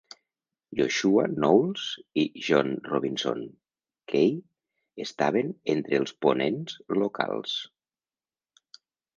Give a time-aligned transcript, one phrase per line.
[0.77, 1.83] Joshua Knowles
[2.21, 3.45] i John Robinson
[4.13, 4.33] Kay
[5.05, 7.55] estaven entre els ponents locals.